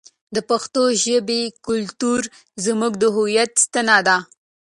د 0.35 0.37
پښتو 0.49 0.83
ژبې 1.03 1.41
کلتور 1.67 2.21
زموږ 2.65 2.93
د 2.99 3.03
هویت 3.15 3.51
ستنه 3.63 3.97
ده. 4.07 4.17